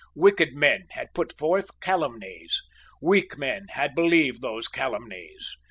[0.15, 2.59] Wicked men had put forth calumnies.
[3.03, 5.55] Weak men had believed those calumnies.